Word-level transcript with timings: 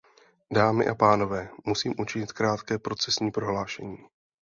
Dámy 0.53 0.87
a 0.87 0.95
pánové, 0.95 1.49
musím 1.65 1.93
učinit 1.99 2.31
krátké 2.31 2.79
procesní 2.79 3.31
prohlášení. 3.31 3.97